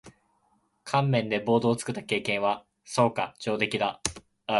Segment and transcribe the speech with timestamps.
[0.83, 2.65] 乾麺でボートを作った経験は？
[2.83, 3.35] そうか。
[3.37, 4.01] 上出来だ。